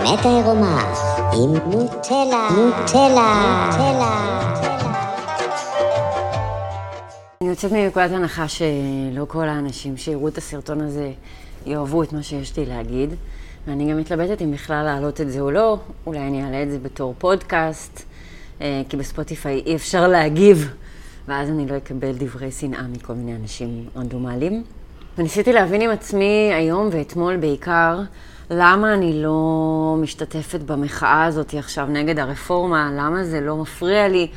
האמת 0.00 0.26
העירומה 0.26 0.92
עם 1.32 1.70
נוטלה, 1.70 2.48
נוטלה, 2.56 3.66
נוטלה. 3.66 4.40
אני 7.40 7.50
יוצאת 7.50 7.72
מנקודת 7.72 8.10
הנחה 8.10 8.48
שלא 8.48 9.24
כל 9.28 9.48
האנשים 9.48 9.96
שיראו 9.96 10.28
את 10.28 10.38
הסרטון 10.38 10.80
הזה 10.80 11.12
יאהבו 11.66 12.02
את 12.02 12.12
מה 12.12 12.22
שיש 12.22 12.56
לי 12.58 12.66
להגיד. 12.66 13.14
ואני 13.66 13.90
גם 13.90 13.98
מתלבטת 13.98 14.42
אם 14.42 14.52
בכלל 14.52 14.84
להעלות 14.84 15.20
את 15.20 15.32
זה 15.32 15.40
או 15.40 15.50
לא, 15.50 15.78
אולי 16.06 16.18
אני 16.18 16.44
אעלה 16.44 16.62
את 16.62 16.70
זה 16.70 16.78
בתור 16.78 17.14
פודקאסט, 17.18 18.02
אה, 18.60 18.82
כי 18.88 18.96
בספוטיפיי 18.96 19.62
אי 19.66 19.76
אפשר 19.76 20.08
להגיב, 20.08 20.70
ואז 21.28 21.48
אני 21.50 21.66
לא 21.66 21.76
אקבל 21.76 22.12
דברי 22.12 22.50
שנאה 22.52 22.82
מכל 22.82 23.12
מיני 23.12 23.36
אנשים 23.36 23.84
רנדומליים. 23.96 24.64
וניסיתי 25.20 25.52
להבין 25.52 25.80
עם 25.80 25.90
עצמי 25.90 26.50
היום 26.54 26.88
ואתמול 26.92 27.36
בעיקר, 27.36 28.00
למה 28.50 28.94
אני 28.94 29.22
לא 29.22 29.96
משתתפת 30.02 30.60
במחאה 30.60 31.24
הזאת 31.24 31.54
עכשיו 31.54 31.86
נגד 31.86 32.18
הרפורמה, 32.18 32.90
למה 32.96 33.24
זה 33.24 33.40
לא 33.40 33.56
מפריע 33.56 34.08
לי, 34.08 34.28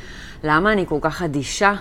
למה 0.42 0.72
אני 0.72 0.86
כל 0.86 0.98
כך 1.00 1.22
אדישה 1.22 1.74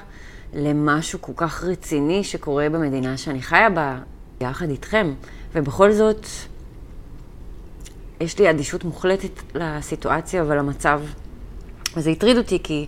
למשהו 0.53 1.21
כל 1.21 1.31
כך 1.35 1.63
רציני 1.63 2.23
שקורה 2.23 2.69
במדינה 2.69 3.17
שאני 3.17 3.41
חיה 3.41 3.69
בה 3.69 3.97
יחד 4.41 4.69
איתכם. 4.69 5.13
ובכל 5.55 5.91
זאת, 5.91 6.25
יש 8.21 8.39
לי 8.39 8.49
אדישות 8.49 8.83
מוחלטת 8.83 9.41
לסיטואציה 9.55 10.43
ולמצב. 10.47 11.01
וזה 11.97 12.09
הטריד 12.09 12.37
אותי 12.37 12.59
כי 12.63 12.87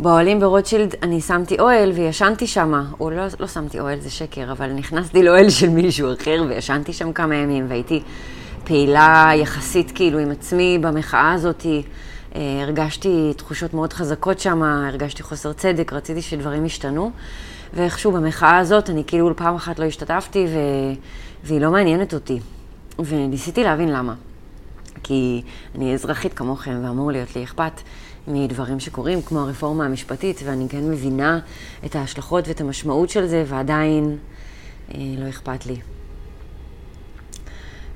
באוהלים 0.00 0.40
ברוטשילד 0.40 0.94
אני 1.02 1.20
שמתי 1.20 1.58
אוהל 1.60 1.92
וישנתי 1.92 2.46
שם, 2.46 2.84
או 3.00 3.10
לא, 3.10 3.22
לא 3.40 3.46
שמתי 3.46 3.80
אוהל, 3.80 4.00
זה 4.00 4.10
שקר, 4.10 4.52
אבל 4.52 4.72
נכנסתי 4.72 5.22
לאוהל 5.22 5.50
של 5.50 5.68
מישהו 5.68 6.12
אחר 6.12 6.44
וישנתי 6.48 6.92
שם 6.92 7.12
כמה 7.12 7.34
ימים 7.34 7.66
והייתי 7.68 8.02
פעילה 8.64 9.30
יחסית 9.34 9.92
כאילו 9.94 10.18
עם 10.18 10.30
עצמי 10.30 10.78
במחאה 10.80 11.32
הזאת. 11.32 11.66
אה, 12.34 12.40
הרגשתי 12.62 13.32
תחושות 13.36 13.74
מאוד 13.74 13.92
חזקות 13.92 14.40
שם, 14.40 14.62
הרגשתי 14.62 15.22
חוסר 15.22 15.52
צדק, 15.52 15.92
רציתי 15.92 16.22
שדברים 16.22 16.66
ישתנו. 16.66 17.10
ואיכשהו 17.74 18.12
במחאה 18.12 18.58
הזאת 18.58 18.90
אני 18.90 19.04
כאילו 19.06 19.36
פעם 19.36 19.54
אחת 19.54 19.78
לא 19.78 19.84
השתתפתי 19.84 20.46
ו... 20.46 20.58
והיא 21.44 21.60
לא 21.60 21.70
מעניינת 21.70 22.14
אותי. 22.14 22.40
וניסיתי 22.98 23.64
להבין 23.64 23.88
למה. 23.88 24.14
כי 25.02 25.42
אני 25.74 25.94
אזרחית 25.94 26.34
כמוכם 26.34 26.80
ואמור 26.84 27.12
להיות 27.12 27.36
לי 27.36 27.44
אכפת 27.44 27.80
מדברים 28.28 28.80
שקורים, 28.80 29.22
כמו 29.22 29.40
הרפורמה 29.40 29.84
המשפטית, 29.84 30.40
ואני 30.44 30.68
כן 30.68 30.90
מבינה 30.90 31.40
את 31.86 31.96
ההשלכות 31.96 32.48
ואת 32.48 32.60
המשמעות 32.60 33.08
של 33.10 33.26
זה, 33.26 33.44
ועדיין 33.46 34.18
אה, 34.94 35.00
לא 35.18 35.28
אכפת 35.28 35.66
לי. 35.66 35.76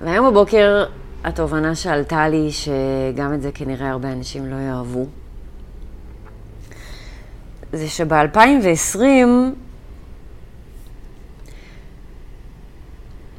והיום 0.00 0.30
בבוקר 0.30 0.84
התובנה 1.24 1.74
שעלתה 1.74 2.28
לי, 2.28 2.48
שגם 2.52 3.34
את 3.34 3.42
זה 3.42 3.52
כנראה 3.52 3.90
הרבה 3.90 4.12
אנשים 4.12 4.46
לא 4.46 4.56
יאהבו, 4.56 5.06
זה 7.72 7.88
שב-2020, 7.88 8.98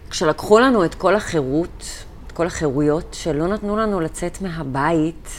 כשלקחו 0.09 0.59
לנו 0.59 0.85
את 0.85 0.95
כל 0.95 1.15
החירות, 1.15 2.05
את 2.27 2.31
כל 2.31 2.47
החירויות, 2.47 3.13
שלא 3.13 3.47
נתנו 3.47 3.77
לנו 3.77 3.99
לצאת 3.99 4.41
מהבית, 4.41 5.29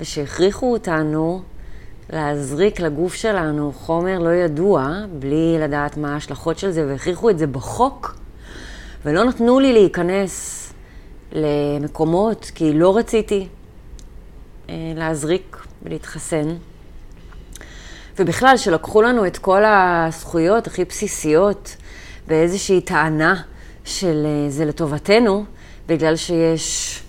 ושהכריחו 0.00 0.72
אותנו 0.72 1.42
להזריק 2.10 2.80
לגוף 2.80 3.14
שלנו 3.14 3.72
חומר 3.72 4.18
לא 4.18 4.28
ידוע, 4.28 4.94
בלי 5.18 5.56
לדעת 5.60 5.96
מה 5.96 6.14
ההשלכות 6.14 6.58
של 6.58 6.70
זה, 6.70 6.86
והכריחו 6.88 7.30
את 7.30 7.38
זה 7.38 7.46
בחוק, 7.46 8.16
ולא 9.04 9.24
נתנו 9.24 9.60
לי 9.60 9.72
להיכנס 9.72 10.66
למקומות, 11.32 12.50
כי 12.54 12.72
לא 12.72 12.96
רציתי 12.96 13.48
אה, 14.68 14.74
להזריק 14.96 15.56
ולהתחסן. 15.82 16.48
ובכלל, 18.18 18.56
שלקחו 18.56 19.02
לנו 19.02 19.26
את 19.26 19.38
כל 19.38 19.62
הזכויות 19.64 20.66
הכי 20.66 20.84
בסיסיות 20.84 21.76
באיזושהי 22.26 22.80
טענה 22.80 23.42
של 23.84 24.26
אה, 24.26 24.50
זה 24.50 24.64
לטובתנו, 24.64 25.44
בגלל 25.86 26.16
שיש 26.16 27.02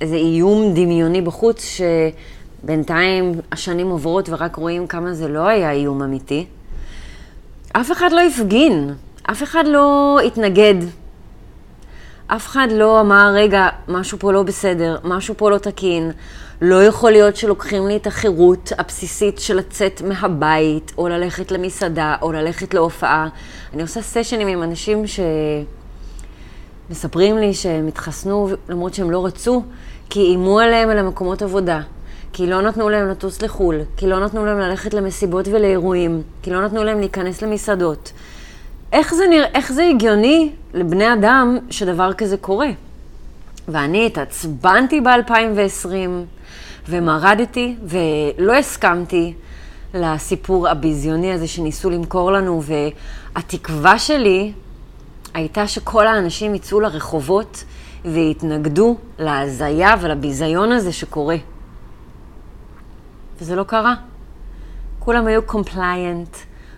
איזה 0.00 0.16
איום 0.16 0.74
דמיוני 0.74 1.20
בחוץ, 1.20 1.78
שבינתיים 2.64 3.32
השנים 3.52 3.88
עוברות 3.88 4.28
ורק 4.28 4.56
רואים 4.56 4.86
כמה 4.86 5.14
זה 5.14 5.28
לא 5.28 5.46
היה 5.46 5.70
איום 5.70 6.02
אמיתי. 6.02 6.46
אף 7.72 7.92
אחד 7.92 8.12
לא 8.12 8.20
הפגין, 8.20 8.94
אף 9.30 9.42
אחד 9.42 9.64
לא 9.66 10.18
התנגד 10.26 10.74
אף 12.30 12.46
אחד 12.46 12.68
לא 12.70 13.00
אמר, 13.00 13.32
רגע, 13.34 13.68
משהו 13.88 14.18
פה 14.18 14.32
לא 14.32 14.42
בסדר, 14.42 14.96
משהו 15.04 15.34
פה 15.36 15.50
לא 15.50 15.58
תקין. 15.58 16.10
לא 16.60 16.84
יכול 16.84 17.10
להיות 17.10 17.36
שלוקחים 17.36 17.88
לי 17.88 17.96
את 17.96 18.06
החירות 18.06 18.72
הבסיסית 18.78 19.38
של 19.38 19.56
לצאת 19.56 20.02
מהבית, 20.02 20.92
או 20.98 21.08
ללכת 21.08 21.50
למסעדה, 21.50 22.16
או 22.22 22.32
ללכת 22.32 22.74
להופעה. 22.74 23.28
אני 23.74 23.82
עושה 23.82 24.02
סשנים 24.02 24.48
עם 24.48 24.62
אנשים 24.62 25.02
שמספרים 26.88 27.38
לי 27.38 27.54
שהם 27.54 27.86
התחסנו 27.86 28.48
למרות 28.68 28.94
שהם 28.94 29.10
לא 29.10 29.26
רצו, 29.26 29.62
כי 30.10 30.20
איימו 30.20 30.60
עליהם 30.60 30.90
על 30.90 30.98
המקומות 30.98 31.42
עבודה. 31.42 31.80
כי 32.32 32.46
לא 32.46 32.62
נתנו 32.62 32.88
להם 32.88 33.08
לטוס 33.08 33.42
לחו"ל, 33.42 33.80
כי 33.96 34.06
לא 34.06 34.20
נתנו 34.20 34.46
להם 34.46 34.58
ללכת 34.58 34.94
למסיבות 34.94 35.48
ולאירועים, 35.48 36.22
כי 36.42 36.50
לא 36.50 36.64
נתנו 36.64 36.84
להם 36.84 37.00
להיכנס 37.00 37.42
למסעדות. 37.42 38.12
איך 38.92 39.14
זה, 39.14 39.26
נרא... 39.30 39.46
איך 39.54 39.72
זה 39.72 39.88
הגיוני 39.88 40.52
לבני 40.74 41.12
אדם 41.12 41.58
שדבר 41.70 42.12
כזה 42.12 42.36
קורה? 42.36 42.68
ואני 43.68 44.06
התעצבנתי 44.06 45.00
ב-2020 45.00 45.88
ומרדתי 46.88 47.76
ולא 47.82 48.52
הסכמתי 48.52 49.34
לסיפור 49.94 50.68
הביזיוני 50.68 51.32
הזה 51.32 51.48
שניסו 51.48 51.90
למכור 51.90 52.32
לנו, 52.32 52.62
והתקווה 52.62 53.98
שלי 53.98 54.52
הייתה 55.34 55.66
שכל 55.66 56.06
האנשים 56.06 56.54
יצאו 56.54 56.80
לרחובות 56.80 57.64
ויתנגדו 58.04 58.96
להזיה 59.18 59.94
ולביזיון 60.00 60.72
הזה 60.72 60.92
שקורה. 60.92 61.36
וזה 63.40 63.56
לא 63.56 63.64
קרה. 63.64 63.94
כולם 64.98 65.26
היו 65.26 65.42
compliant, 65.42 66.36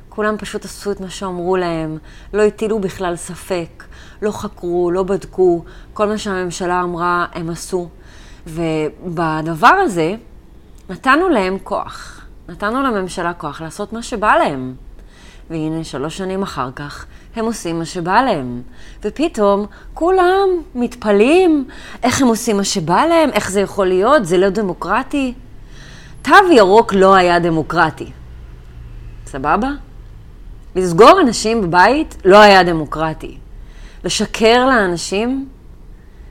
כולם 0.09 0.37
פשוט 0.39 0.65
עשו 0.65 0.93
את 0.93 1.01
מה 1.01 1.11
שאמרו 1.11 1.57
להם, 1.57 1.99
לא 2.33 2.43
הטילו 2.43 2.79
בכלל 2.79 3.17
ספק, 3.17 3.85
לא 4.23 4.31
חקרו, 4.31 4.91
לא 4.91 5.03
בדקו, 5.03 5.65
כל 5.93 6.09
מה 6.09 6.19
שהממשלה 6.19 6.83
אמרה 6.83 7.27
הם 7.33 7.51
עשו. 7.51 7.89
ובדבר 8.47 9.75
הזה 9.85 10.15
נתנו 10.91 11.29
להם 11.29 11.59
כוח, 11.65 12.27
נתנו 12.49 12.83
לממשלה 12.83 13.33
כוח 13.33 13.61
לעשות 13.61 13.93
מה 13.93 14.03
שבא 14.03 14.37
להם. 14.37 14.75
והנה, 15.51 15.85
שלוש 15.85 16.17
שנים 16.17 16.43
אחר 16.43 16.71
כך, 16.77 17.07
הם 17.37 17.45
עושים 17.45 17.79
מה 17.79 17.85
שבא 17.85 18.23
להם. 18.23 18.63
ופתאום 19.05 19.67
כולם 19.95 20.49
מתפלאים 20.75 21.65
איך 22.03 22.23
הם 22.23 22.29
עושים 22.29 22.57
מה 22.57 22.65
שבא 22.65 23.05
להם, 23.05 23.31
איך 23.33 23.51
זה 23.51 23.61
יכול 23.61 23.87
להיות, 23.87 24.27
זה 24.27 24.39
לא 24.39 24.49
דמוקרטי. 24.49 25.35
תו 26.23 26.53
ירוק 26.53 26.95
לא 26.95 27.15
היה 27.15 27.39
דמוקרטי. 27.39 28.11
סבבה? 29.27 29.69
לסגור 30.77 31.21
אנשים 31.21 31.63
בבית 31.63 32.17
לא 32.25 32.41
היה 32.41 32.63
דמוקרטי. 32.63 33.37
לשקר 34.05 34.67
לאנשים 34.67 35.49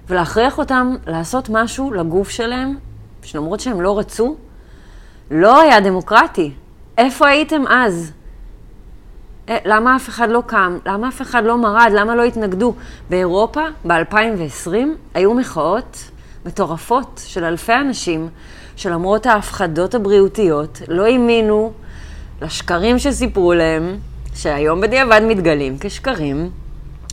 ולהכריח 0.08 0.58
אותם 0.58 0.96
לעשות 1.08 1.50
משהו 1.50 1.94
לגוף 1.94 2.30
שלהם, 2.30 2.78
שלמרות 3.24 3.60
שהם 3.60 3.82
לא 3.82 4.00
רצו, 4.00 4.36
לא 5.32 5.62
היה 5.62 5.80
דמוקרטי. 5.80 6.52
איפה 6.98 7.28
הייתם 7.28 7.64
אז? 7.68 8.12
אה, 9.50 9.58
למה 9.66 9.96
אף 9.96 10.10
אחד 10.10 10.30
לא 10.30 10.44
קם? 10.46 10.78
למה 10.86 11.08
אף 11.08 11.22
אחד 11.22 11.44
לא 11.44 11.58
מרד? 11.58 11.92
למה 11.94 12.16
לא 12.16 12.24
התנגדו? 12.24 12.74
באירופה, 13.10 13.62
ב-2020, 13.88 14.74
היו 15.14 15.34
מחאות 15.34 15.98
מטורפות 16.46 17.22
של 17.26 17.44
אלפי 17.44 17.74
אנשים, 17.74 18.30
שלמרות 18.76 19.26
ההפחדות 19.26 19.96
הבריאותיות, 19.96 20.82
לא 20.88 21.06
האמינו 21.06 21.72
לשקרים 22.42 23.00
שסיפרו 23.00 23.54
להם, 23.54 23.98
שהיום 24.36 24.82
בדיעבד 24.82 25.22
מתגלים 25.28 25.78
כשקרים, 25.80 26.50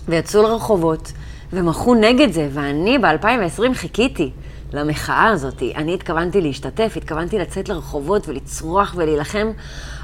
ויצאו 0.08 0.42
לרחובות 0.42 1.12
ומחו 1.52 1.94
נגד 1.94 2.32
זה, 2.32 2.48
ואני 2.52 2.98
ב-2020 2.98 3.74
חיכיתי 3.74 4.30
למחאה 4.72 5.26
הזאת. 5.26 5.62
אני 5.74 5.94
התכוונתי 5.94 6.40
להשתתף, 6.40 6.92
התכוונתי 6.96 7.38
לצאת 7.38 7.68
לרחובות 7.68 8.28
ולצרוח 8.28 8.94
ולהילחם 8.96 9.50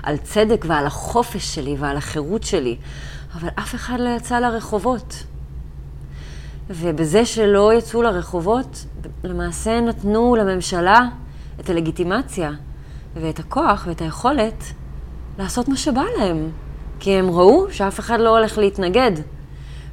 על 0.03 0.17
צדק 0.17 0.65
ועל 0.69 0.87
החופש 0.87 1.55
שלי 1.55 1.77
ועל 1.79 1.97
החירות 1.97 2.43
שלי, 2.43 2.77
אבל 3.35 3.49
אף 3.59 3.75
אחד 3.75 4.01
לא 4.01 4.09
יצא 4.09 4.39
לרחובות. 4.39 5.25
ובזה 6.71 7.25
שלא 7.25 7.75
יצאו 7.75 8.03
לרחובות, 8.03 8.85
למעשה 9.25 9.81
נתנו 9.81 10.37
לממשלה 10.37 11.01
את 11.61 11.71
הלגיטימציה 11.71 12.51
ואת 13.15 13.39
הכוח 13.39 13.85
ואת 13.89 14.01
היכולת 14.01 14.65
לעשות 15.39 15.69
מה 15.69 15.77
שבא 15.77 16.05
להם. 16.19 16.51
כי 17.01 17.11
הם 17.11 17.31
ראו 17.31 17.67
שאף 17.71 18.01
אחד 18.01 18.21
לא 18.21 18.39
הולך 18.39 18.59
להתנגד. 18.59 19.13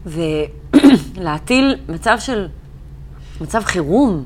ולהטיל 0.05 1.75
מצב 1.93 2.17
של, 2.19 2.47
מצב 3.41 3.61
חירום 3.63 4.25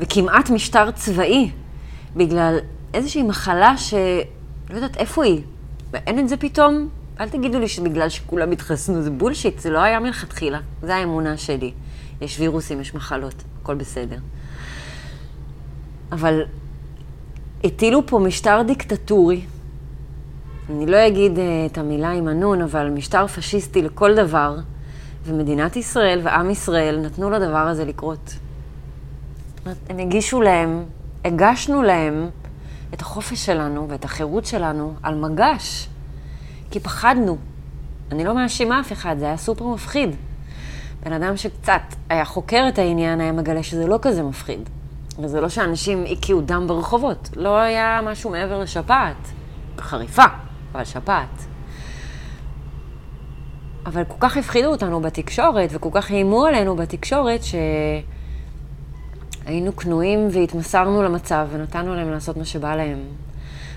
וכמעט 0.00 0.50
משטר 0.50 0.90
צבאי, 0.90 1.50
בגלל 2.16 2.58
איזושהי 2.94 3.22
מחלה 3.22 3.76
שלא 3.76 4.00
יודעת 4.70 4.96
איפה 4.96 5.24
היא. 5.24 5.42
ואין 5.90 6.18
את 6.18 6.28
זה 6.28 6.36
פתאום. 6.36 6.88
אל 7.20 7.28
תגידו 7.28 7.58
לי 7.58 7.68
שבגלל 7.68 8.08
שכולם 8.08 8.50
התחסנו 8.50 9.02
זה 9.02 9.10
בולשיט, 9.10 9.58
זה 9.58 9.70
לא 9.70 9.78
היה 9.78 10.00
מלכתחילה. 10.00 10.60
זו 10.82 10.92
האמונה 10.92 11.36
שלי. 11.36 11.72
יש 12.20 12.40
וירוסים, 12.40 12.80
יש 12.80 12.94
מחלות, 12.94 13.34
הכל 13.62 13.74
בסדר. 13.74 14.18
אבל 16.12 16.42
הטילו 17.64 18.06
פה 18.06 18.18
משטר 18.18 18.62
דיקטטורי. 18.62 19.44
אני 20.70 20.86
לא 20.86 21.06
אגיד 21.06 21.36
uh, 21.36 21.40
את 21.72 21.78
המילה 21.78 22.10
עם 22.10 22.28
הנון, 22.28 22.62
אבל 22.62 22.90
משטר 22.90 23.26
פשיסטי 23.26 23.82
לכל 23.82 24.14
דבר, 24.14 24.56
ומדינת 25.24 25.76
ישראל 25.76 26.20
ועם 26.22 26.50
ישראל 26.50 27.00
נתנו 27.00 27.30
לדבר 27.30 27.58
הזה 27.58 27.84
לקרות. 27.84 28.34
הם 29.88 29.98
הגישו 29.98 30.42
להם, 30.42 30.84
הגשנו 31.24 31.82
להם 31.82 32.30
את 32.94 33.00
החופש 33.00 33.46
שלנו 33.46 33.88
ואת 33.88 34.04
החירות 34.04 34.46
שלנו 34.46 34.94
על 35.02 35.14
מגש, 35.14 35.88
כי 36.70 36.80
פחדנו. 36.80 37.36
אני 38.12 38.24
לא 38.24 38.34
מאשימה 38.34 38.80
אף 38.80 38.92
אחד, 38.92 39.16
זה 39.18 39.24
היה 39.24 39.36
סופר 39.36 39.66
מפחיד. 39.66 40.16
בן 41.04 41.12
אדם 41.12 41.36
שקצת 41.36 41.82
היה 42.08 42.24
חוקר 42.24 42.64
את 42.68 42.78
העניין, 42.78 43.20
היה 43.20 43.32
מגלה 43.32 43.62
שזה 43.62 43.86
לא 43.86 43.98
כזה 44.02 44.22
מפחיד. 44.22 44.68
וזה 45.18 45.40
לא 45.40 45.48
שאנשים 45.48 46.04
הקיאו 46.10 46.40
דם 46.40 46.64
ברחובות, 46.66 47.30
לא 47.36 47.58
היה 47.58 48.00
משהו 48.04 48.30
מעבר 48.30 48.60
לשפעת. 48.60 49.16
חריפה, 49.78 50.24
אבל 50.72 50.84
שפעת. 50.84 51.46
אבל 53.86 54.04
כל 54.04 54.16
כך 54.20 54.36
הפחידו 54.36 54.68
אותנו 54.68 55.00
בתקשורת, 55.00 55.70
וכל 55.72 55.88
כך 55.92 56.10
איימו 56.10 56.44
עלינו 56.44 56.76
בתקשורת, 56.76 57.40
שהיינו 59.46 59.76
כנועים 59.76 60.28
והתמסרנו 60.30 61.02
למצב, 61.02 61.46
ונתנו 61.52 61.94
להם 61.94 62.10
לעשות 62.10 62.36
מה 62.36 62.44
שבא 62.44 62.76
להם. 62.76 62.98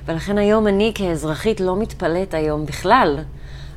ולכן 0.05 0.37
היום 0.37 0.67
אני 0.67 0.91
כאזרחית 0.95 1.59
לא 1.59 1.77
מתפלאת 1.77 2.33
היום 2.33 2.65
בכלל 2.65 3.17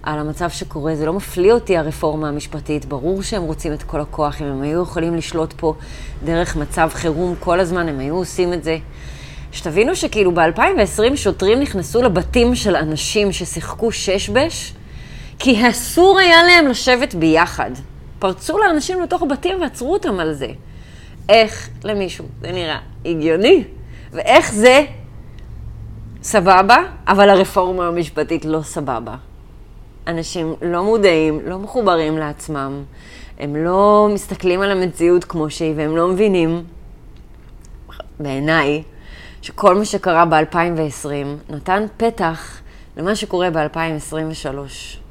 על 0.02 0.18
המצב 0.18 0.50
שקורה. 0.50 0.94
זה 0.94 1.06
לא 1.06 1.12
מפליא 1.12 1.52
אותי 1.52 1.76
הרפורמה 1.76 2.28
המשפטית. 2.28 2.84
ברור 2.84 3.22
שהם 3.22 3.42
רוצים 3.42 3.72
את 3.72 3.82
כל 3.82 4.00
הכוח. 4.00 4.42
אם 4.42 4.46
הם 4.46 4.62
היו 4.62 4.82
יכולים 4.82 5.14
לשלוט 5.14 5.52
פה 5.56 5.74
דרך 6.24 6.56
מצב 6.56 6.90
חירום 6.92 7.34
כל 7.40 7.60
הזמן, 7.60 7.88
הם 7.88 7.98
היו 7.98 8.16
עושים 8.16 8.52
את 8.52 8.64
זה. 8.64 8.78
שתבינו 9.52 9.96
שכאילו 9.96 10.34
ב-2020 10.34 11.16
שוטרים 11.16 11.60
נכנסו 11.60 12.02
לבתים 12.02 12.54
של 12.54 12.76
אנשים 12.76 13.32
ששיחקו 13.32 13.92
שש-בש, 13.92 14.72
כי 15.38 15.68
אסור 15.70 16.18
היה 16.18 16.42
להם 16.42 16.66
לשבת 16.68 17.14
ביחד. 17.14 17.70
פרצו 18.18 18.58
לאנשים 18.58 19.00
לתוך 19.00 19.22
בתים 19.30 19.60
ועצרו 19.60 19.92
אותם 19.92 20.20
על 20.20 20.32
זה. 20.32 20.48
איך 21.28 21.68
למישהו 21.84 22.24
זה 22.40 22.52
נראה 22.52 22.78
הגיוני? 23.04 23.64
ואיך 24.12 24.52
זה 24.52 24.84
סבבה, 26.22 26.76
אבל 27.08 27.30
הרפורמה 27.30 27.86
המשפטית 27.88 28.44
לא 28.44 28.62
סבבה. 28.62 29.14
אנשים 30.06 30.54
לא 30.62 30.84
מודעים, 30.84 31.40
לא 31.44 31.58
מחוברים 31.58 32.18
לעצמם, 32.18 32.82
הם 33.38 33.56
לא 33.56 34.08
מסתכלים 34.14 34.60
על 34.60 34.70
המציאות 34.70 35.24
כמו 35.24 35.50
שהיא, 35.50 35.74
והם 35.76 35.96
לא 35.96 36.08
מבינים, 36.08 36.64
בעיניי, 38.20 38.82
שכל 39.42 39.74
מה 39.74 39.84
שקרה 39.84 40.24
ב-2020 40.24 41.52
נתן 41.52 41.86
פתח 41.96 42.60
למה 42.96 43.16
שקורה 43.16 43.50
ב-2023. 43.50 45.01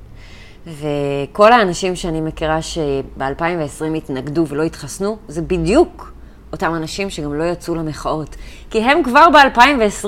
וכל 0.68 1.52
האנשים 1.52 1.96
שאני 1.96 2.22
מכירה 2.22 2.62
שב-2020 2.62 3.98
התנגדו 3.98 4.46
ולא 4.48 4.63
התחסנו, 4.63 5.18
זה 5.28 5.42
בדיוק 5.42 6.13
אותם 6.52 6.75
אנשים 6.75 7.10
שגם 7.10 7.34
לא 7.34 7.44
יצאו 7.44 7.75
למחאות. 7.75 8.36
כי 8.69 8.81
הם 8.81 9.04
כבר 9.04 9.25
ב-2020 9.34 10.08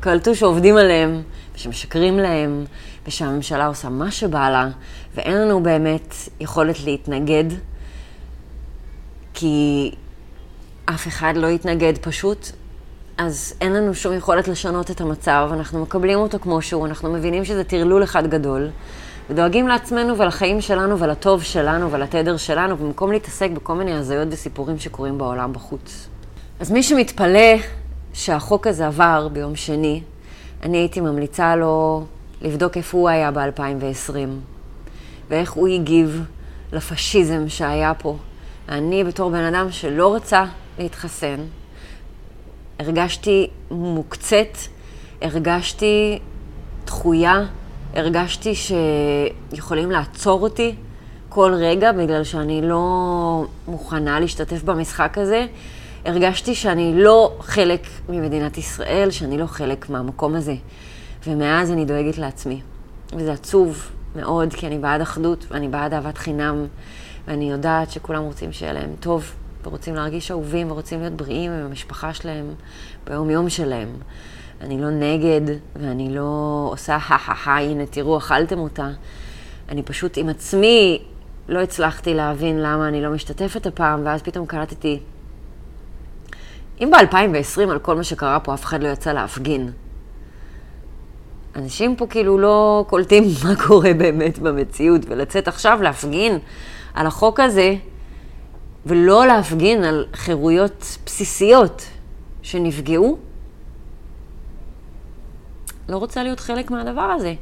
קלטו 0.00 0.34
שעובדים 0.34 0.76
עליהם, 0.76 1.22
ושמשקרים 1.54 2.18
להם, 2.18 2.64
ושהממשלה 3.06 3.66
עושה 3.66 3.88
מה 3.88 4.10
שבא 4.10 4.50
לה, 4.50 4.68
ואין 5.14 5.36
לנו 5.36 5.62
באמת 5.62 6.14
יכולת 6.40 6.84
להתנגד, 6.84 7.44
כי 9.34 9.90
אף 10.84 11.08
אחד 11.08 11.32
לא 11.36 11.46
יתנגד 11.46 11.98
פשוט, 12.00 12.50
אז 13.18 13.54
אין 13.60 13.72
לנו 13.72 13.94
שום 13.94 14.14
יכולת 14.14 14.48
לשנות 14.48 14.90
את 14.90 15.00
המצב, 15.00 15.50
אנחנו 15.52 15.82
מקבלים 15.82 16.18
אותו 16.18 16.38
כמו 16.38 16.62
שהוא, 16.62 16.86
אנחנו 16.86 17.12
מבינים 17.12 17.44
שזה 17.44 17.64
טרלול 17.64 18.04
אחד 18.04 18.26
גדול, 18.26 18.68
ודואגים 19.30 19.68
לעצמנו 19.68 20.18
ולחיים 20.18 20.60
שלנו 20.60 20.98
ולטוב 20.98 21.42
שלנו 21.42 21.92
ולתדר 21.92 22.36
שלנו, 22.36 22.76
במקום 22.76 23.12
להתעסק 23.12 23.50
בכל 23.50 23.74
מיני 23.74 23.92
הזיות 23.92 24.28
וסיפורים 24.30 24.78
שקורים 24.78 25.18
בעולם 25.18 25.52
בחוץ. 25.52 26.08
אז 26.60 26.70
מי 26.70 26.82
שמתפלא 26.82 27.56
שהחוק 28.12 28.66
הזה 28.66 28.86
עבר 28.86 29.28
ביום 29.32 29.56
שני, 29.56 30.02
אני 30.62 30.78
הייתי 30.78 31.00
ממליצה 31.00 31.56
לו 31.56 32.04
לבדוק 32.42 32.76
איפה 32.76 32.98
הוא 32.98 33.08
היה 33.08 33.30
ב-2020, 33.30 34.14
ואיך 35.30 35.52
הוא 35.52 35.68
הגיב 35.68 36.24
לפשיזם 36.72 37.48
שהיה 37.48 37.92
פה. 37.94 38.16
אני 38.68 39.04
בתור 39.04 39.30
בן 39.30 39.44
אדם 39.44 39.70
שלא 39.70 40.14
רצה 40.14 40.44
להתחסן, 40.78 41.40
הרגשתי 42.78 43.50
מוקצת, 43.70 44.58
הרגשתי 45.22 46.18
דחויה, 46.84 47.44
הרגשתי 47.94 48.54
שיכולים 48.54 49.90
לעצור 49.90 50.42
אותי 50.42 50.74
כל 51.28 51.52
רגע 51.54 51.92
בגלל 51.92 52.24
שאני 52.24 52.62
לא 52.62 53.46
מוכנה 53.68 54.20
להשתתף 54.20 54.62
במשחק 54.62 55.18
הזה. 55.18 55.46
הרגשתי 56.04 56.54
שאני 56.54 56.92
לא 56.96 57.32
חלק 57.40 57.80
ממדינת 58.08 58.58
ישראל, 58.58 59.10
שאני 59.10 59.38
לא 59.38 59.46
חלק 59.46 59.90
מהמקום 59.90 60.34
הזה. 60.34 60.54
ומאז 61.26 61.70
אני 61.70 61.84
דואגת 61.84 62.18
לעצמי. 62.18 62.60
וזה 63.16 63.32
עצוב 63.32 63.90
מאוד, 64.16 64.52
כי 64.52 64.66
אני 64.66 64.78
בעד 64.78 65.00
אחדות, 65.00 65.46
ואני 65.50 65.68
בעד 65.68 65.94
אהבת 65.94 66.18
חינם, 66.18 66.66
ואני 67.28 67.50
יודעת 67.50 67.90
שכולם 67.90 68.22
רוצים 68.22 68.52
שיהיה 68.52 68.72
להם 68.72 68.90
טוב, 69.00 69.32
ורוצים 69.64 69.94
להרגיש 69.94 70.30
אהובים, 70.30 70.70
ורוצים 70.70 71.00
להיות 71.00 71.12
בריאים 71.12 71.52
עם 71.52 71.64
המשפחה 71.64 72.14
שלהם 72.14 72.46
ביום-יום 73.06 73.48
שלהם. 73.50 73.88
אני 74.64 74.80
לא 74.80 74.90
נגד, 74.90 75.56
ואני 75.76 76.14
לא 76.14 76.68
עושה 76.72 76.98
הא-הא-הא, 77.08 77.60
הנה 77.60 77.86
תראו, 77.86 78.18
אכלתם 78.18 78.58
אותה. 78.58 78.88
אני 79.68 79.82
פשוט 79.82 80.18
עם 80.18 80.28
עצמי 80.28 81.02
לא 81.48 81.60
הצלחתי 81.60 82.14
להבין 82.14 82.62
למה 82.62 82.88
אני 82.88 83.02
לא 83.02 83.10
משתתפת 83.10 83.66
הפעם, 83.66 84.00
ואז 84.04 84.22
פתאום 84.22 84.46
קלטתי, 84.46 85.00
אם 86.80 86.90
ב-2020 86.90 87.70
על 87.70 87.78
כל 87.78 87.96
מה 87.96 88.04
שקרה 88.04 88.40
פה 88.40 88.54
אף 88.54 88.64
אחד 88.64 88.82
לא 88.82 88.88
יצא 88.88 89.12
להפגין, 89.12 89.70
אנשים 91.56 91.96
פה 91.96 92.06
כאילו 92.06 92.38
לא 92.38 92.84
קולטים 92.88 93.24
מה 93.44 93.54
קורה 93.66 93.94
באמת 93.94 94.38
במציאות, 94.38 95.00
ולצאת 95.08 95.48
עכשיו 95.48 95.78
להפגין 95.82 96.38
על 96.94 97.06
החוק 97.06 97.40
הזה, 97.40 97.74
ולא 98.86 99.26
להפגין 99.26 99.84
על 99.84 100.06
חירויות 100.14 100.98
בסיסיות 101.06 101.82
שנפגעו, 102.42 103.18
לא 105.88 105.96
רוצה 105.96 106.22
להיות 106.22 106.40
חלק 106.40 106.70
מהדבר 106.70 107.00
הזה. 107.00 107.34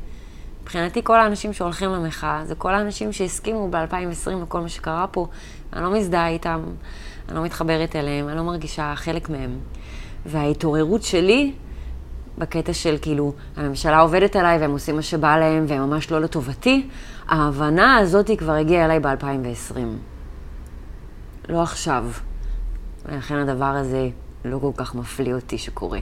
מבחינתי 0.62 1.00
כל 1.04 1.20
האנשים 1.20 1.52
שהולכים 1.52 1.90
למחאה, 1.90 2.42
זה 2.44 2.54
כל 2.54 2.74
האנשים 2.74 3.12
שהסכימו 3.12 3.70
ב-2020 3.70 4.30
לכל 4.42 4.60
מה 4.60 4.68
שקרה 4.68 5.06
פה. 5.10 5.26
אני 5.72 5.82
לא 5.82 5.92
מזדהה 5.92 6.28
איתם, 6.28 6.62
אני 7.28 7.36
לא 7.36 7.42
מתחברת 7.42 7.96
אליהם, 7.96 8.28
אני 8.28 8.36
לא 8.36 8.42
מרגישה 8.42 8.92
חלק 8.96 9.30
מהם. 9.30 9.58
וההתעוררות 10.26 11.02
שלי, 11.02 11.52
בקטע 12.38 12.72
של 12.72 12.96
כאילו, 13.02 13.32
הממשלה 13.56 14.00
עובדת 14.00 14.36
עליי 14.36 14.58
והם 14.58 14.70
עושים 14.70 14.96
מה 14.96 15.02
שבא 15.02 15.36
להם 15.36 15.64
והם 15.68 15.90
ממש 15.90 16.10
לא 16.10 16.20
לטובתי, 16.20 16.88
ההבנה 17.28 17.96
הזאת 17.96 18.30
כבר 18.38 18.52
הגיעה 18.52 18.84
אליי 18.84 19.00
ב-2020. 19.00 19.78
לא 21.48 21.62
עכשיו. 21.62 22.04
ולכן 23.06 23.34
הדבר 23.34 23.64
הזה 23.64 24.08
לא 24.44 24.58
כל 24.58 24.70
כך 24.76 24.94
מפליא 24.94 25.34
אותי 25.34 25.58
שקורה. 25.58 25.98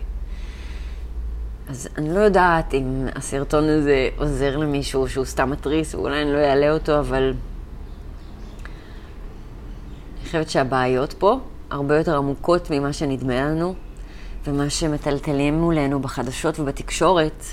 אז 1.70 1.88
אני 1.98 2.14
לא 2.14 2.20
יודעת 2.20 2.74
אם 2.74 3.06
הסרטון 3.14 3.68
הזה 3.68 4.08
עוזר 4.16 4.56
למישהו 4.56 5.08
שהוא 5.08 5.24
סתם 5.24 5.50
מתריס, 5.50 5.94
ואולי 5.94 6.22
אני 6.22 6.32
לא 6.32 6.38
אעלה 6.38 6.72
אותו, 6.72 6.98
אבל 7.00 7.34
אני 10.14 10.26
חושבת 10.26 10.50
שהבעיות 10.50 11.12
פה 11.12 11.38
הרבה 11.70 11.98
יותר 11.98 12.16
עמוקות 12.16 12.70
ממה 12.70 12.92
שנדמה 12.92 13.34
לנו, 13.34 13.74
ומה 14.46 14.70
שמטלטלים 14.70 15.60
מולנו 15.60 16.00
בחדשות 16.00 16.60
ובתקשורת, 16.60 17.44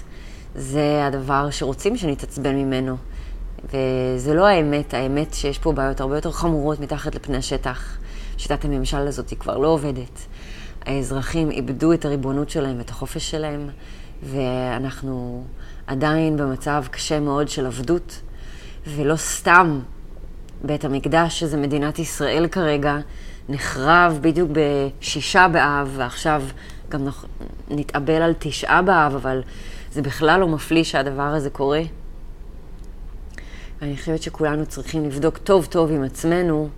זה 0.55 1.05
הדבר 1.05 1.49
שרוצים 1.51 1.97
שנתעצבן 1.97 2.55
ממנו. 2.55 2.97
וזה 3.65 4.33
לא 4.33 4.45
האמת, 4.45 4.93
האמת 4.93 5.33
שיש 5.33 5.59
פה 5.59 5.71
בעיות 5.71 6.01
הרבה 6.01 6.15
יותר 6.15 6.31
חמורות 6.31 6.79
מתחת 6.79 7.15
לפני 7.15 7.37
השטח. 7.37 7.97
שיטת 8.37 8.65
הממשל 8.65 9.07
הזאת 9.07 9.29
היא 9.29 9.39
כבר 9.39 9.57
לא 9.57 9.67
עובדת. 9.67 10.19
האזרחים 10.85 11.51
איבדו 11.51 11.93
את 11.93 12.05
הריבונות 12.05 12.49
שלהם 12.49 12.77
ואת 12.77 12.89
החופש 12.89 13.31
שלהם, 13.31 13.69
ואנחנו 14.23 15.43
עדיין 15.87 16.37
במצב 16.37 16.83
קשה 16.91 17.19
מאוד 17.19 17.49
של 17.49 17.65
עבדות, 17.65 18.21
ולא 18.87 19.15
סתם 19.15 19.79
בית 20.63 20.85
המקדש, 20.85 21.39
שזה 21.39 21.57
מדינת 21.57 21.99
ישראל 21.99 22.47
כרגע, 22.47 22.97
נחרב 23.49 24.19
בדיוק 24.21 24.51
בשישה 24.53 25.47
באב, 25.47 25.93
ועכשיו 25.95 26.43
גם. 26.89 27.07
נתאבל 27.69 28.21
על 28.21 28.33
תשעה 28.39 28.81
באב, 28.81 29.15
אבל 29.15 29.41
זה 29.91 30.01
בכלל 30.01 30.39
לא 30.39 30.47
מפליא 30.47 30.83
שהדבר 30.83 31.21
הזה 31.21 31.49
קורה. 31.49 31.81
ואני 33.81 33.97
חושבת 33.97 34.21
שכולנו 34.21 34.65
צריכים 34.65 35.05
לבדוק 35.05 35.37
טוב 35.37 35.65
טוב 35.65 35.91
עם 35.91 36.03
עצמנו 36.03 36.69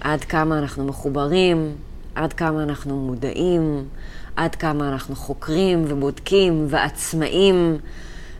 עד 0.00 0.24
כמה 0.24 0.58
אנחנו 0.58 0.84
מחוברים, 0.84 1.76
עד 2.14 2.32
כמה 2.32 2.62
אנחנו 2.62 2.96
מודעים, 2.96 3.84
עד 4.38 4.54
כמה 4.54 4.88
אנחנו 4.88 5.16
חוקרים 5.16 5.84
ובודקים 5.88 6.66
ועצמאים 6.68 7.78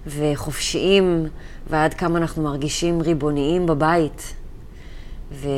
וחופשיים, 0.06 1.26
ועד 1.70 1.94
כמה 1.94 2.18
אנחנו 2.18 2.42
מרגישים 2.42 3.00
ריבוניים 3.00 3.66
בבית. 3.66 4.34
ו... 5.32 5.48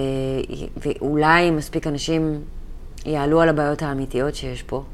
ואולי 0.77 1.51
מספיק 1.51 1.87
אנשים 1.87 2.45
יעלו 3.07 3.41
על 3.41 3.49
הבעיות 3.49 3.83
האמיתיות 3.83 4.35
שיש 4.35 4.63
פה, 4.63 4.85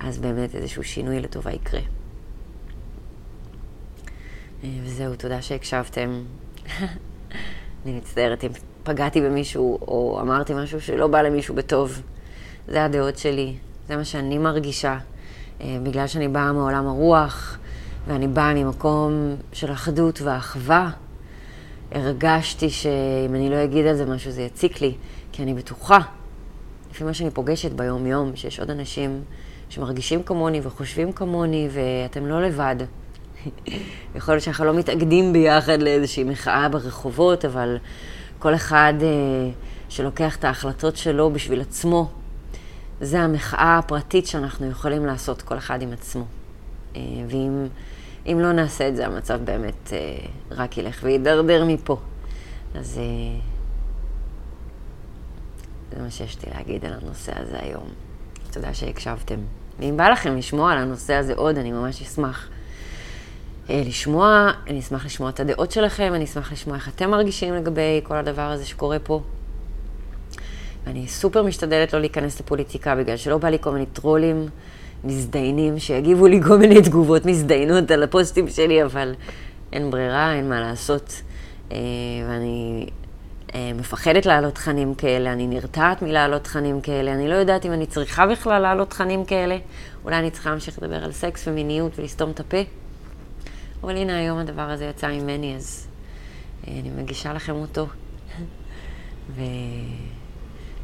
אז 0.00 0.18
באמת 0.18 0.54
איזשהו 0.54 0.84
שינוי 0.84 1.20
לטובה 1.20 1.52
יקרה. 1.52 1.80
וזהו, 4.82 5.16
תודה 5.16 5.42
שהקשבתם. 5.42 6.22
אני 7.84 7.96
מצטערת 7.96 8.44
אם 8.44 8.50
פגעתי 8.82 9.20
במישהו 9.20 9.78
או 9.80 10.18
אמרתי 10.20 10.54
משהו 10.54 10.80
שלא 10.80 11.06
בא 11.06 11.22
למישהו 11.22 11.54
בטוב. 11.54 12.02
זה 12.68 12.84
הדעות 12.84 13.18
שלי, 13.18 13.56
זה 13.88 13.96
מה 13.96 14.04
שאני 14.04 14.38
מרגישה. 14.38 14.98
אה, 15.60 15.78
בגלל 15.82 16.06
שאני 16.06 16.28
באה 16.28 16.52
מעולם 16.52 16.86
הרוח, 16.86 17.58
ואני 18.06 18.28
באה 18.28 18.54
ממקום 18.54 19.36
של 19.52 19.72
אחדות 19.72 20.22
ואחווה, 20.22 20.90
הרגשתי 21.92 22.70
שאם 22.70 23.34
אני 23.34 23.50
לא 23.50 23.64
אגיד 23.64 23.86
על 23.86 23.96
זה 23.96 24.06
משהו 24.06 24.30
זה 24.30 24.42
יציק 24.42 24.80
לי, 24.80 24.94
כי 25.32 25.42
אני 25.42 25.54
בטוחה, 25.54 25.98
לפי 26.90 27.04
מה 27.04 27.14
שאני 27.14 27.30
פוגשת 27.30 27.72
ביום-יום, 27.72 28.36
שיש 28.36 28.60
עוד 28.60 28.70
אנשים 28.70 29.22
שמרגישים 29.68 30.22
כמוני 30.22 30.60
וחושבים 30.62 31.12
כמוני, 31.12 31.68
ואתם 31.72 32.26
לא 32.26 32.42
לבד. 32.42 32.76
יכול 34.16 34.34
להיות 34.34 34.44
שאנחנו 34.44 34.64
לא 34.64 34.74
מתאגדים 34.74 35.32
ביחד 35.32 35.82
לאיזושהי 35.82 36.24
מחאה 36.24 36.68
ברחובות, 36.68 37.44
אבל 37.44 37.76
כל 38.38 38.54
אחד 38.54 38.94
אה, 39.02 39.50
שלוקח 39.88 40.36
את 40.36 40.44
ההחלטות 40.44 40.96
שלו 40.96 41.30
בשביל 41.30 41.60
עצמו, 41.60 42.10
זה 43.00 43.20
המחאה 43.20 43.78
הפרטית 43.78 44.26
שאנחנו 44.26 44.66
יכולים 44.66 45.06
לעשות, 45.06 45.42
כל 45.42 45.58
אחד 45.58 45.82
עם 45.82 45.92
עצמו. 45.92 46.24
אה, 46.96 47.00
ואם 47.28 47.66
אם 48.26 48.40
לא 48.40 48.52
נעשה 48.52 48.88
את 48.88 48.96
זה, 48.96 49.06
המצב 49.06 49.40
באמת 49.44 49.92
אה, 49.92 50.26
רק 50.50 50.78
ילך 50.78 51.00
ויידרדר 51.02 51.64
מפה. 51.64 51.96
אז 52.74 52.98
אה, 52.98 53.40
זה 55.92 56.02
מה 56.02 56.10
שיש 56.10 56.44
לי 56.44 56.52
להגיד 56.54 56.84
על 56.84 56.92
הנושא 57.02 57.32
הזה 57.40 57.56
היום. 57.60 57.88
תודה 58.50 58.74
שהקשבתם. 58.74 59.38
ואם 59.78 59.96
בא 59.96 60.08
לכם 60.08 60.36
לשמוע 60.36 60.72
על 60.72 60.78
הנושא 60.78 61.14
הזה 61.14 61.34
עוד, 61.34 61.58
אני 61.58 61.72
ממש 61.72 62.02
אשמח. 62.02 62.48
לשמוע, 63.68 64.50
אני 64.66 64.80
אשמח 64.80 65.06
לשמוע 65.06 65.30
את 65.30 65.40
הדעות 65.40 65.70
שלכם, 65.70 66.12
אני 66.14 66.24
אשמח 66.24 66.52
לשמוע 66.52 66.76
איך 66.76 66.88
אתם 66.88 67.10
מרגישים 67.10 67.54
לגבי 67.54 68.00
כל 68.02 68.16
הדבר 68.16 68.42
הזה 68.42 68.64
שקורה 68.64 68.98
פה. 68.98 69.20
אני 70.86 71.08
סופר 71.08 71.42
משתדלת 71.42 71.92
לא 71.92 72.00
להיכנס 72.00 72.40
לפוליטיקה, 72.40 72.94
בגלל 72.96 73.16
שלא 73.16 73.38
בא 73.38 73.48
לי 73.48 73.58
כל 73.60 73.70
מיני 73.70 73.86
טרולים 73.86 74.48
מזדיינים 75.04 75.78
שיגיבו 75.78 76.26
לי 76.26 76.42
כל 76.42 76.58
מיני 76.58 76.82
תגובות 76.82 77.26
מזדיינות 77.26 77.90
על 77.90 78.02
הפוסטים 78.02 78.48
שלי, 78.48 78.82
אבל 78.84 79.14
אין 79.72 79.90
ברירה, 79.90 80.34
אין 80.34 80.48
מה 80.48 80.60
לעשות. 80.60 81.22
אה, 81.72 81.78
ואני 82.28 82.86
אה, 83.54 83.70
מפחדת 83.74 84.26
להעלות 84.26 84.54
תכנים 84.54 84.94
כאלה, 84.94 85.32
אני 85.32 85.46
נרתעת 85.46 86.02
מלהעלות 86.02 86.44
תכנים 86.44 86.80
כאלה, 86.80 87.12
אני 87.12 87.28
לא 87.28 87.34
יודעת 87.34 87.66
אם 87.66 87.72
אני 87.72 87.86
צריכה 87.86 88.26
בכלל 88.26 88.62
להעלות 88.62 88.90
תכנים 88.90 89.24
כאלה. 89.24 89.58
אולי 90.04 90.18
אני 90.18 90.30
צריכה 90.30 90.50
להמשיך 90.50 90.82
לדבר 90.82 91.04
על 91.04 91.12
סקס 91.12 91.48
ומיניות 91.48 91.98
ולסתום 91.98 92.30
את 92.30 92.40
הפה. 92.40 92.60
אבל 93.82 93.96
הנה 93.96 94.18
היום 94.18 94.38
הדבר 94.38 94.62
הזה 94.70 94.84
יצא 94.84 95.08
ממני, 95.08 95.56
אז 95.56 95.86
אה, 96.68 96.72
אני 96.72 96.90
מגישה 97.02 97.32
לכם 97.32 97.54
אותו. 97.54 97.86
ו... 99.36 99.42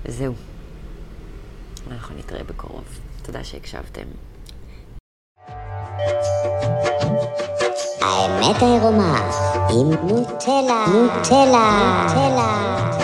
וזהו. 0.04 0.34
אנחנו 1.90 2.16
נתראה 2.18 2.44
בקרוב. 2.44 2.84
תודה 3.22 3.44
שהקשבתם. 3.44 4.02
האמת 8.00 8.62
העירומה 8.62 9.30
עם 9.70 10.08
נוטלה, 10.08 10.84
נוטלה, 10.88 12.04
נוטלה. 12.04 13.01